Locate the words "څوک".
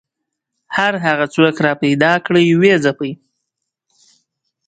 1.35-1.55